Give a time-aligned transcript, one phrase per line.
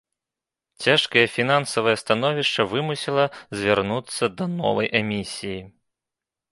[0.85, 3.25] Цяжкае фінансавае становішча вымусіла
[3.59, 5.61] звярнуцца да новай эмісіі.